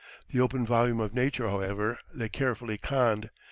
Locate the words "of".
0.99-1.13